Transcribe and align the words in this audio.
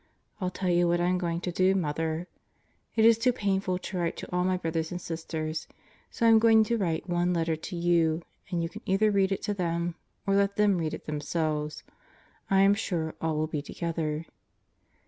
Ill 0.41 0.49
tell 0.49 0.67
you 0.71 0.87
what 0.87 0.99
I 0.99 1.05
am 1.05 1.19
going 1.19 1.41
to 1.41 1.51
do 1.51 1.75
Mother: 1.75 2.25
It 2.95 3.05
is 3.05 3.19
too 3.19 3.31
painful 3.31 3.77
to 3.77 3.97
write 3.99 4.17
to 4.17 4.31
all 4.35 4.43
my 4.43 4.57
brothers 4.57 4.89
and 4.91 4.99
sisters, 4.99 5.67
so 6.09 6.25
I'm 6.25 6.39
going 6.39 6.63
to 6.63 6.77
write 6.79 7.07
one 7.07 7.33
letter 7.35 7.55
to 7.55 7.75
you, 7.75 8.23
and 8.49 8.63
you 8.63 8.67
can 8.69 8.81
either 8.87 9.11
read 9.11 9.31
it 9.31 9.43
to 9.43 9.53
them 9.53 9.93
or 10.25 10.33
let 10.33 10.55
them 10.55 10.79
read 10.79 10.95
it 10.95 11.05
themselves. 11.05 11.83
I 12.49 12.61
am 12.61 12.73
sure 12.73 13.13
all 13.21 13.37
will 13.37 13.45
be 13.45 13.61
together. 13.61 14.25